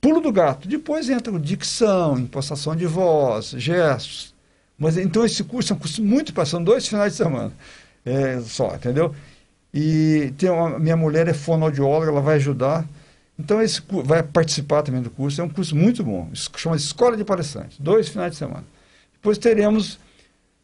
pulo 0.00 0.20
do 0.20 0.30
gato. 0.30 0.68
Depois 0.68 1.08
entra 1.08 1.38
dicção, 1.38 2.18
impostação 2.18 2.76
de 2.76 2.86
voz, 2.86 3.50
gestos. 3.56 4.34
Mas 4.78 4.96
então 4.96 5.24
esse 5.24 5.44
curso 5.44 5.72
é 5.72 5.76
um 5.76 5.78
curso 5.78 6.02
muito 6.02 6.32
são 6.44 6.62
dois 6.62 6.88
finais 6.88 7.12
de 7.12 7.18
semana 7.18 7.52
é, 8.04 8.40
só, 8.40 8.74
entendeu? 8.74 9.14
E 9.72 10.32
tem 10.36 10.50
uma, 10.50 10.78
minha 10.78 10.96
mulher 10.96 11.28
é 11.28 11.32
fonoaudióloga, 11.32 12.10
ela 12.10 12.20
vai 12.20 12.36
ajudar. 12.36 12.86
Então 13.38 13.62
esse 13.62 13.80
vai 14.04 14.22
participar 14.22 14.82
também 14.82 15.02
do 15.02 15.10
curso. 15.10 15.40
É 15.40 15.44
um 15.44 15.48
curso 15.48 15.74
muito 15.74 16.04
bom. 16.04 16.30
Chama 16.56 16.76
Escola 16.76 17.16
de 17.16 17.24
Palestrantes, 17.24 17.78
dois 17.78 18.08
finais 18.08 18.32
de 18.32 18.38
semana. 18.38 18.64
Depois 19.22 19.38
teremos, 19.38 20.00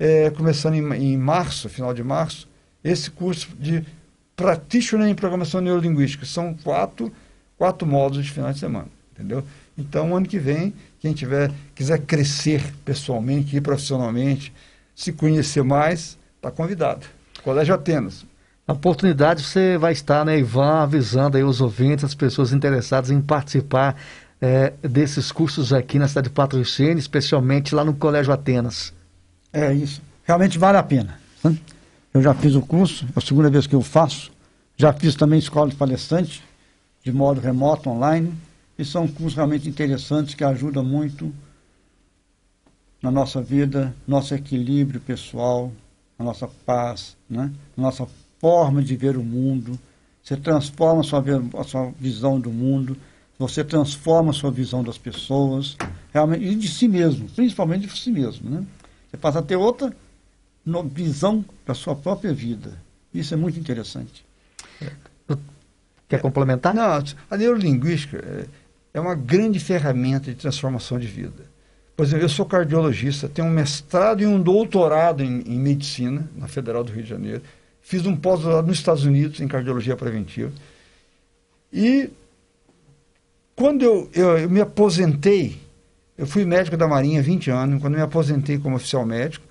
é, 0.01 0.31
começando 0.31 0.75
em, 0.75 1.13
em, 1.13 1.17
março, 1.17 1.69
final 1.69 1.95
de 1.95 2.03
março, 2.03 2.49
esse 2.83 3.09
curso 3.09 3.49
de 3.57 3.87
Practitioner 4.35 5.07
em 5.07 5.15
Programação 5.15 5.61
Neurolinguística. 5.61 6.27
São 6.27 6.53
quatro, 6.55 7.13
quatro 7.57 7.87
módulos 7.87 8.27
de 8.27 8.33
final 8.33 8.53
de 8.53 8.59
semana, 8.59 8.89
entendeu? 9.13 9.45
Então, 9.79 10.17
ano 10.17 10.27
que 10.27 10.41
vem, 10.41 10.75
quem 10.99 11.13
tiver, 11.13 11.53
quiser 11.73 12.01
crescer 12.01 12.61
pessoalmente 12.85 13.57
e 13.57 13.61
profissionalmente, 13.61 14.53
se 14.93 15.13
conhecer 15.13 15.63
mais, 15.63 16.19
está 16.35 16.51
convidado. 16.51 17.07
Colégio 17.45 17.77
Atenas. 17.77 18.27
A 18.67 18.73
oportunidade 18.73 19.45
você 19.45 19.79
vai 19.79 19.93
estar, 19.93 20.25
né, 20.25 20.37
Ivan, 20.37 20.81
avisando 20.83 21.37
aí 21.37 21.45
os 21.45 21.61
ouvintes, 21.61 22.05
as 22.05 22.15
pessoas 22.15 22.53
interessadas 22.53 23.13
em 23.13 23.21
participar 23.21 23.95
é, 24.41 24.73
desses 24.83 25.33
cursos 25.33 25.73
aqui 25.73 25.99
na 25.99 26.09
cidade 26.09 26.29
de 26.29 26.35
Patrocínio, 26.35 26.99
especialmente 26.99 27.75
lá 27.75 27.85
no 27.85 27.95
Colégio 27.95 28.33
Atenas. 28.33 28.93
É 29.53 29.73
isso. 29.73 30.01
Realmente 30.25 30.59
vale 30.59 30.79
a 30.79 30.83
pena. 30.83 31.19
Né? 31.43 31.57
Eu 32.13 32.23
já 32.23 32.35
fiz 32.35 32.55
o 32.55 32.63
curso, 32.63 33.05
é 33.07 33.19
a 33.19 33.21
segunda 33.21 33.51
vez 33.51 33.67
que 33.67 33.75
eu 33.75 33.83
faço. 33.83 34.31
Já 34.77 34.93
fiz 34.93 35.15
também 35.15 35.39
escola 35.39 35.69
de 35.69 35.77
palestrante, 35.77 36.45
de 37.03 37.13
modo 37.13 37.41
remoto, 37.41 37.91
online. 37.91 38.33
E 38.79 38.85
são 38.85 39.09
cursos 39.09 39.35
realmente 39.35 39.69
interessantes 39.69 40.35
que 40.35 40.45
ajudam 40.45 40.85
muito 40.85 41.33
na 43.03 43.11
nossa 43.11 43.43
vida, 43.43 43.95
nosso 44.07 44.35
equilíbrio 44.35 45.01
pessoal, 45.01 45.73
na 46.17 46.25
nossa 46.25 46.49
paz, 46.67 47.17
né? 47.29 47.53
nossa 47.77 48.07
forma 48.41 48.83
de 48.83 48.95
ver 48.97 49.17
o 49.17 49.23
mundo. 49.23 49.79
Você 50.23 50.37
transforma 50.37 51.01
a 51.01 51.05
sua, 51.05 51.25
a 51.59 51.65
sua 51.65 51.93
visão 51.99 52.39
do 52.39 52.51
mundo 52.51 52.97
você 53.39 53.63
transforma 53.63 54.31
a 54.31 54.35
sua 54.35 54.51
visão 54.51 54.83
das 54.83 54.99
pessoas 54.99 55.77
realmente, 56.13 56.45
e 56.45 56.55
de 56.55 56.69
si 56.69 56.89
mesmo, 56.89 57.29
principalmente 57.29 57.87
de 57.87 57.97
si 57.97 58.11
mesmo. 58.11 58.51
Né? 58.51 58.65
Você 59.11 59.17
passa 59.17 59.39
a 59.39 59.43
ter 59.43 59.57
outra 59.57 59.95
visão 60.93 61.45
da 61.65 61.73
sua 61.73 61.95
própria 61.95 62.33
vida. 62.33 62.73
Isso 63.15 63.33
é 63.33 63.37
muito 63.37 63.59
interessante. 63.59 64.25
Quer 66.09 66.21
complementar? 66.21 66.75
Não, 66.75 67.05
a 67.31 67.37
neurolinguística 67.37 68.19
é, 68.19 68.47
é 68.95 69.01
uma 69.01 69.15
grande 69.15 69.61
ferramenta 69.61 70.31
de 70.31 70.37
transformação 70.37 70.99
de 70.99 71.07
vida. 71.07 71.47
Por 71.97 72.05
exemplo, 72.05 72.25
eu 72.25 72.29
sou 72.29 72.47
cardiologista, 72.47 73.29
tenho 73.29 73.49
um 73.49 73.51
mestrado 73.51 74.23
e 74.23 74.27
um 74.27 74.41
doutorado 74.41 75.23
em, 75.23 75.41
em 75.41 75.59
medicina 75.59 76.29
na 76.37 76.49
Federal 76.49 76.85
do 76.85 76.93
Rio 76.93 77.03
de 77.03 77.09
Janeiro. 77.09 77.43
Fiz 77.83 78.07
um 78.07 78.15
pós-doutorado 78.15 78.67
nos 78.67 78.79
Estados 78.79 79.05
Unidos 79.05 79.41
em 79.41 79.49
cardiologia 79.49 79.97
preventiva. 79.97 80.53
E 81.73 82.11
quando 83.59 83.83
eu, 83.83 84.09
eu, 84.15 84.39
eu, 84.39 84.49
me 84.49 84.61
aposentei, 84.61 85.61
eu 86.17 86.29
fui 86.29 86.45
médico 86.45 86.77
da 86.77 86.87
Marinha 86.87 87.19
há 87.19 87.23
20 87.23 87.51
anos, 87.51 87.83
quando 87.83 87.95
eu 87.95 87.99
me 87.99 88.05
aposentei 88.05 88.57
como 88.57 88.77
oficial 88.77 89.05
médico, 89.05 89.45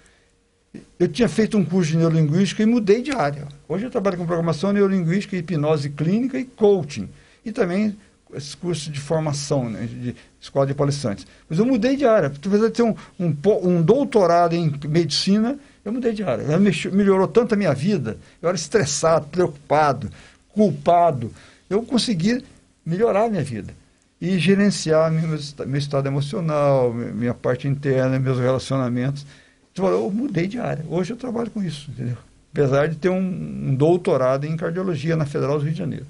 eu 0.98 1.10
tinha 1.10 1.28
feito 1.28 1.58
um 1.58 1.66
curso 1.66 1.92
de 1.92 1.98
neurolinguística 1.98 2.64
e 2.64 2.66
mudei 2.66 3.02
de 3.02 3.12
área. 3.12 3.50
Hoje 3.68 3.86
eu 3.86 3.92
trabalho 3.92 4.16
com 4.18 4.26
programação 4.26 4.72
neurolinguística, 4.72 5.36
hipnose 5.36 5.90
clínica 5.90 6.40
e 6.40 6.46
coaching. 6.46 7.10
E 7.44 7.52
também 7.52 7.98
esse 8.34 8.56
curso 8.56 8.90
de 8.90 9.00
formação, 9.00 9.70
né, 9.70 9.86
de 9.86 10.16
escola 10.40 10.66
de 10.66 10.74
palestrantes. 10.74 11.28
Mas 11.50 11.60
eu 11.60 11.66
mudei 11.66 11.98
de 11.98 12.06
área. 12.06 12.28
Apesar 12.28 12.68
de 12.68 12.74
ter 12.74 12.84
um, 12.84 12.96
um, 13.20 13.36
um 13.64 13.82
doutorado 13.82 14.54
em 14.56 14.74
medicina, 14.88 15.60
eu 15.84 15.92
mudei 15.92 16.14
de 16.14 16.24
área. 16.24 16.46
Melhorou 16.94 17.28
tanto 17.28 17.56
a 17.56 17.58
minha 17.58 17.74
vida. 17.74 18.18
Eu 18.42 18.48
era 18.48 18.56
estressado, 18.56 19.28
preocupado, 19.28 20.10
culpado. 20.54 21.30
Eu 21.70 21.82
consegui 21.84 22.42
melhorar 22.86 23.26
a 23.26 23.30
minha 23.30 23.44
vida. 23.44 23.74
E 24.20 24.38
gerenciar 24.40 25.12
meu, 25.12 25.28
meu 25.68 25.78
estado 25.78 26.08
emocional, 26.08 26.94
minha 26.94 27.34
parte 27.34 27.68
interna, 27.68 28.20
meus 28.20 28.40
relacionamentos. 28.40 29.26
Então, 29.72 29.88
eu 29.88 30.10
mudei 30.10 30.48
de 30.48 30.58
área. 30.58 30.84
Hoje 30.90 31.14
eu 31.14 31.18
trabalho 31.18 31.52
com 31.52 31.62
isso, 31.62 31.92
entendeu? 31.92 32.18
Apesar 32.52 32.88
de 32.88 32.96
ter 32.96 33.10
um, 33.10 33.20
um 33.20 33.76
doutorado 33.76 34.46
em 34.46 34.58
cardiologia 34.58 35.16
na 35.16 35.26
Federal 35.26 35.60
do 35.60 35.64
Rio 35.64 35.74
de 35.74 35.78
Janeiro. 35.78 36.06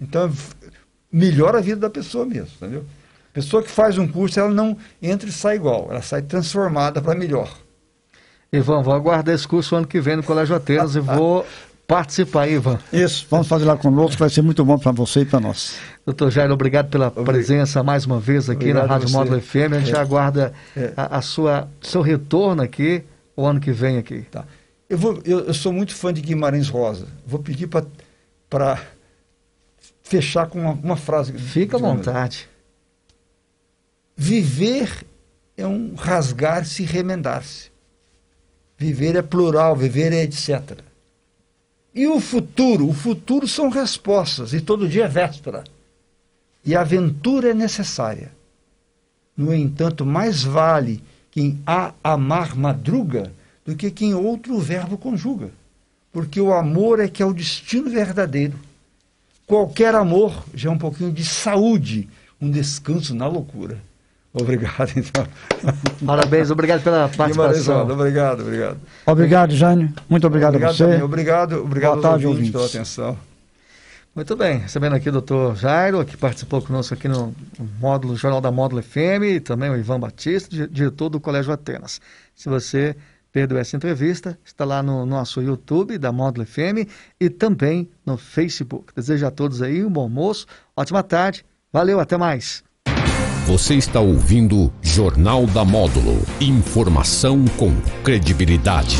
Então, 0.00 0.32
melhora 1.12 1.58
a 1.58 1.60
vida 1.60 1.80
da 1.80 1.90
pessoa 1.90 2.24
mesmo, 2.24 2.48
entendeu? 2.56 2.84
Pessoa 3.32 3.62
que 3.62 3.70
faz 3.70 3.98
um 3.98 4.06
curso, 4.06 4.38
ela 4.38 4.48
não 4.48 4.76
entra 5.02 5.28
e 5.28 5.32
sai 5.32 5.56
igual, 5.56 5.88
ela 5.90 6.00
sai 6.00 6.22
transformada 6.22 7.02
para 7.02 7.18
melhor. 7.18 7.52
Ivan, 8.52 8.82
vou 8.82 8.94
aguardar 8.94 9.34
esse 9.34 9.46
curso 9.46 9.74
ano 9.74 9.86
que 9.86 10.00
vem 10.00 10.16
no 10.16 10.22
Colégio 10.22 10.54
Atenas 10.54 10.94
e 10.94 11.00
vou 11.02 11.44
participar, 11.86 12.48
Ivan. 12.48 12.78
Isso, 12.92 13.26
vamos 13.30 13.46
fazer 13.46 13.64
lá 13.64 13.76
conosco, 13.76 14.18
vai 14.18 14.30
ser 14.30 14.42
muito 14.42 14.64
bom 14.64 14.78
para 14.78 14.92
você 14.92 15.20
e 15.20 15.24
para 15.24 15.40
nós. 15.40 15.76
Doutor 16.04 16.30
Jair, 16.30 16.50
obrigado 16.50 16.88
pela 16.88 17.08
obrigado. 17.08 17.26
presença 17.26 17.82
mais 17.82 18.06
uma 18.06 18.20
vez 18.20 18.48
aqui 18.48 18.70
obrigado 18.70 18.88
na 18.88 18.94
Rádio 18.94 19.10
Módulo 19.10 19.40
FM. 19.40 19.72
A 19.72 19.80
gente 19.80 19.94
é. 19.94 19.98
aguarda 19.98 20.52
é. 20.76 20.92
a, 20.96 21.18
a, 21.18 21.22
sua 21.22 21.68
seu 21.80 22.02
retorno 22.02 22.62
aqui 22.62 23.04
o 23.36 23.46
ano 23.46 23.60
que 23.60 23.72
vem 23.72 23.98
aqui. 23.98 24.22
Tá. 24.30 24.44
Eu, 24.88 24.98
vou, 24.98 25.20
eu, 25.24 25.40
eu 25.40 25.54
sou 25.54 25.72
muito 25.72 25.94
fã 25.94 26.12
de 26.12 26.20
Guimarães 26.20 26.68
Rosa. 26.68 27.06
Vou 27.26 27.40
pedir 27.40 27.68
para 28.48 28.80
fechar 30.02 30.46
com 30.46 30.60
uma, 30.60 30.72
uma 30.72 30.96
frase. 30.96 31.32
Fica 31.32 31.76
à 31.76 31.80
vontade. 31.80 32.48
Viver 34.16 35.04
é 35.56 35.66
um 35.66 35.94
rasgar-se 35.94 36.82
e 36.82 36.86
remendar-se. 36.86 37.72
Viver 38.76 39.16
é 39.16 39.22
plural, 39.22 39.74
viver 39.74 40.12
é 40.12 40.22
etc. 40.22 40.78
E 41.94 42.06
o 42.06 42.18
futuro? 42.18 42.88
O 42.88 42.92
futuro 42.92 43.46
são 43.46 43.68
respostas, 43.68 44.52
e 44.52 44.60
todo 44.60 44.88
dia 44.88 45.04
é 45.04 45.08
véspera. 45.08 45.62
E 46.64 46.74
a 46.74 46.80
aventura 46.80 47.50
é 47.50 47.54
necessária. 47.54 48.32
No 49.36 49.54
entanto, 49.54 50.04
mais 50.04 50.42
vale 50.42 51.02
quem 51.30 51.60
a 51.66 51.92
amar 52.02 52.56
madruga 52.56 53.32
do 53.64 53.76
que 53.76 53.90
quem 53.90 54.14
outro 54.14 54.58
verbo 54.58 54.98
conjuga. 54.98 55.50
Porque 56.12 56.40
o 56.40 56.52
amor 56.52 57.00
é 57.00 57.08
que 57.08 57.22
é 57.22 57.26
o 57.26 57.34
destino 57.34 57.90
verdadeiro. 57.90 58.58
Qualquer 59.46 59.94
amor 59.94 60.44
já 60.54 60.70
é 60.70 60.72
um 60.72 60.78
pouquinho 60.78 61.12
de 61.12 61.24
saúde, 61.24 62.08
um 62.40 62.50
descanso 62.50 63.14
na 63.14 63.26
loucura. 63.26 63.80
Obrigado, 64.34 64.90
então. 64.96 65.24
Parabéns, 66.04 66.50
obrigado 66.50 66.82
pela 66.82 67.08
participação. 67.08 67.88
Obrigado, 67.88 68.40
obrigado. 68.40 68.80
Obrigado, 69.06 69.54
Jânio. 69.54 69.94
Muito 70.10 70.26
obrigado, 70.26 70.56
obrigado 70.56 70.70
a 70.70 70.74
você. 70.74 70.84
Também. 70.84 71.02
Obrigado, 71.02 71.62
obrigado 71.62 71.92
Boa 71.92 72.02
tarde, 72.02 72.26
ouvintes, 72.26 72.50
pela 72.50 72.66
atenção. 72.66 73.16
Muito 74.12 74.36
bem, 74.36 74.58
recebendo 74.58 74.94
aqui 74.94 75.08
o 75.08 75.12
doutor 75.12 75.54
Jairo, 75.54 76.04
que 76.04 76.16
participou 76.16 76.60
conosco 76.60 76.94
aqui 76.94 77.06
no 77.06 77.32
módulo 77.80 78.16
Jornal 78.16 78.40
da 78.40 78.50
Módulo 78.50 78.82
FM, 78.82 79.22
e 79.24 79.40
também 79.40 79.70
o 79.70 79.76
Ivan 79.76 80.00
Batista, 80.00 80.68
diretor 80.68 81.08
do 81.08 81.20
Colégio 81.20 81.52
Atenas. 81.52 82.00
Se 82.34 82.48
você 82.48 82.96
perdeu 83.30 83.56
essa 83.56 83.76
entrevista, 83.76 84.36
está 84.44 84.64
lá 84.64 84.82
no 84.82 85.06
nosso 85.06 85.40
YouTube 85.40 85.96
da 85.96 86.10
Módulo 86.10 86.44
FM 86.44 86.88
e 87.20 87.30
também 87.30 87.88
no 88.04 88.16
Facebook. 88.16 88.92
Desejo 88.96 89.26
a 89.26 89.30
todos 89.30 89.62
aí 89.62 89.84
um 89.84 89.90
bom 89.90 90.02
almoço, 90.02 90.46
ótima 90.76 91.04
tarde, 91.04 91.44
valeu, 91.72 92.00
até 92.00 92.16
mais. 92.16 92.63
Você 93.46 93.74
está 93.74 94.00
ouvindo 94.00 94.72
Jornal 94.80 95.44
da 95.44 95.66
Módulo. 95.66 96.18
Informação 96.40 97.44
com 97.58 97.74
credibilidade. 98.02 98.96